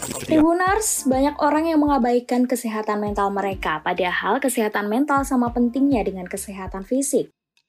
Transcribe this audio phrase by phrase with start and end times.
[0.00, 6.88] Tribuners, banyak orang yang mengabaikan kesehatan mental mereka, padahal kesehatan mental sama pentingnya dengan kesehatan
[6.88, 7.28] fisik.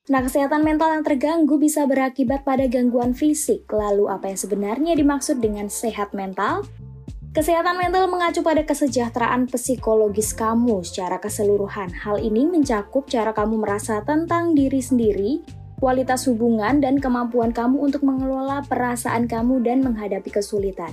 [0.10, 3.70] Nah, kesehatan mental yang terganggu bisa berakibat pada gangguan fisik.
[3.70, 6.66] Lalu, apa yang sebenarnya dimaksud dengan sehat mental?
[7.32, 11.94] Kesehatan mental mengacu pada kesejahteraan psikologis kamu secara keseluruhan.
[11.95, 15.40] Hal ini mencakup cara kamu merasa tentang diri sendiri,
[15.80, 20.91] kualitas hubungan, dan kemampuan kamu untuk mengelola perasaan kamu dan menghadapi kesulitan.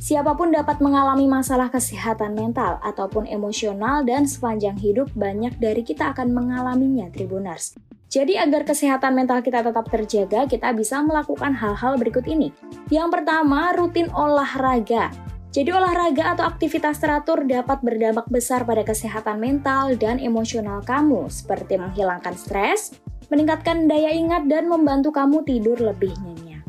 [0.00, 6.16] Siapa pun dapat mengalami masalah kesehatan mental ataupun emosional dan sepanjang hidup banyak dari kita
[6.16, 7.76] akan mengalaminya, Tribuners.
[8.08, 12.48] Jadi agar kesehatan mental kita tetap terjaga, kita bisa melakukan hal-hal berikut ini.
[12.88, 15.12] Yang pertama, rutin olahraga.
[15.52, 21.76] Jadi olahraga atau aktivitas teratur dapat berdampak besar pada kesehatan mental dan emosional kamu, seperti
[21.76, 22.96] menghilangkan stres,
[23.28, 26.64] meningkatkan daya ingat, dan membantu kamu tidur lebih nyenyak.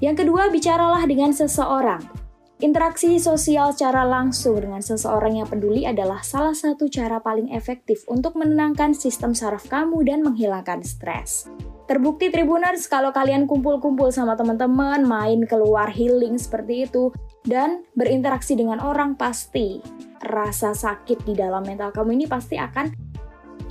[0.00, 2.17] Yang kedua, bicaralah dengan seseorang.
[2.58, 8.34] Interaksi sosial secara langsung dengan seseorang yang peduli adalah salah satu cara paling efektif untuk
[8.34, 11.46] menenangkan sistem saraf kamu dan menghilangkan stres.
[11.86, 17.14] Terbukti Tribuners kalau kalian kumpul-kumpul sama teman-teman, main keluar healing seperti itu,
[17.46, 19.78] dan berinteraksi dengan orang pasti
[20.26, 22.90] rasa sakit di dalam mental kamu ini pasti akan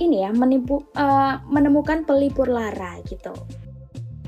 [0.00, 3.36] ini ya menipu, uh, menemukan pelipur lara gitu.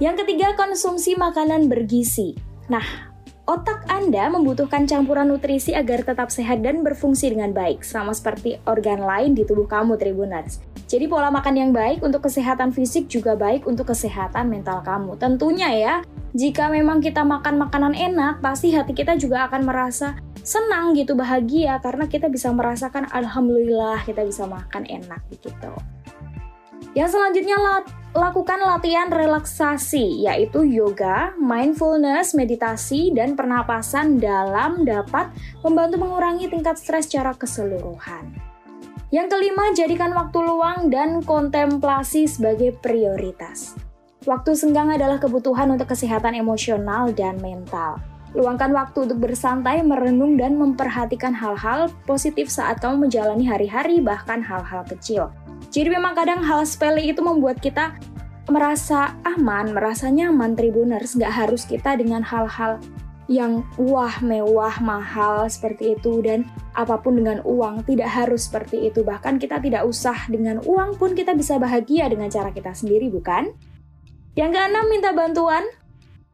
[0.05, 2.37] Yang ketiga konsumsi makanan bergizi.
[2.69, 3.11] Nah,
[3.51, 9.03] Otak Anda membutuhkan campuran nutrisi agar tetap sehat dan berfungsi dengan baik, sama seperti organ
[9.03, 10.63] lain di tubuh kamu, Tribuners.
[10.87, 15.19] Jadi pola makan yang baik untuk kesehatan fisik juga baik untuk kesehatan mental kamu.
[15.19, 15.95] Tentunya ya,
[16.31, 20.15] jika memang kita makan makanan enak, pasti hati kita juga akan merasa
[20.47, 25.75] senang gitu, bahagia karena kita bisa merasakan alhamdulillah kita bisa makan enak gitu.
[26.95, 27.59] Yang selanjutnya
[28.11, 35.31] lakukan latihan relaksasi yaitu yoga, mindfulness, meditasi, dan pernapasan dalam dapat
[35.63, 38.27] membantu mengurangi tingkat stres secara keseluruhan.
[39.11, 43.75] Yang kelima, jadikan waktu luang dan kontemplasi sebagai prioritas.
[44.23, 47.99] Waktu senggang adalah kebutuhan untuk kesehatan emosional dan mental.
[48.39, 54.87] Luangkan waktu untuk bersantai, merenung, dan memperhatikan hal-hal positif saat kamu menjalani hari-hari, bahkan hal-hal
[54.87, 55.35] kecil.
[55.71, 57.95] Jadi memang kadang hal sepele itu membuat kita
[58.51, 61.15] merasa aman, merasa nyaman Tribuners.
[61.15, 62.83] Nggak harus kita dengan hal-hal
[63.31, 66.43] yang wah, mewah, mahal seperti itu dan
[66.75, 69.07] apa pun dengan uang tidak harus seperti itu.
[69.07, 73.55] Bahkan kita tidak usah dengan uang pun kita bisa bahagia dengan cara kita sendiri, bukan?
[74.35, 75.63] Yang keenam, minta bantuan.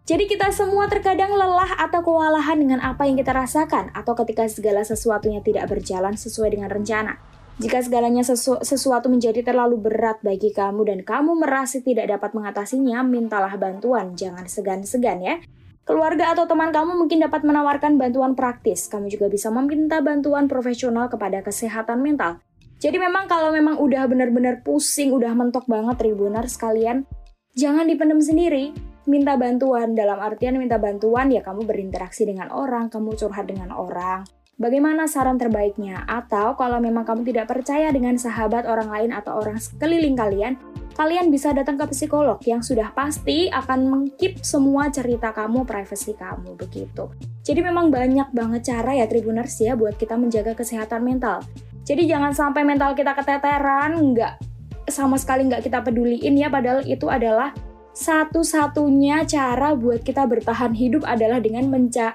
[0.09, 4.81] Jadi kita semua terkadang lelah atau kewalahan dengan apa yang kita rasakan atau ketika segala
[4.87, 7.36] sesuatunya tidak berjalan sesuai dengan rencana.
[7.57, 13.01] Jika segalanya sesu sesuatu menjadi terlalu berat bagi kamu dan kamu merasa tidak dapat mengatasinya,
[13.01, 15.41] mintalah bantuan, jangan segan-segan ya.
[15.89, 18.93] Keluarga atau teman kamu mungkin dapat menawarkan bantuan praktis.
[18.93, 22.45] Kamu juga bisa meminta bantuan profesional kepada kesehatan mental.
[22.77, 27.09] Jadi memang kalau memang udah benar-benar pusing, udah mentok banget tribuner sekalian,
[27.57, 28.77] jangan dipendam sendiri.
[29.07, 34.27] Minta bantuan, dalam artian minta bantuan ya kamu berinteraksi dengan orang, kamu curhat dengan orang,
[34.57, 36.09] Bagaimana saran terbaiknya?
[36.09, 40.57] Atau kalau memang kamu tidak percaya dengan sahabat orang lain atau orang sekeliling kalian,
[40.97, 46.57] kalian bisa datang ke psikolog yang sudah pasti akan mengkip semua cerita kamu, privasi kamu
[46.57, 47.13] begitu.
[47.45, 51.45] Jadi memang banyak banget cara ya Tribuners ya buat kita menjaga kesehatan mental.
[51.85, 54.41] Jadi jangan sampai mental kita keteteran, nggak
[54.89, 57.53] sama sekali nggak kita peduliin ya, padahal itu adalah
[57.97, 61.65] satu-satunya cara buat kita bertahan hidup adalah dengan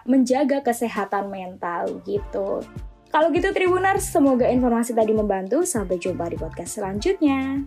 [0.06, 2.62] menjaga kesehatan mental gitu.
[3.09, 5.66] Kalau gitu Tribuners, semoga informasi tadi membantu.
[5.66, 7.66] Sampai jumpa di podcast selanjutnya.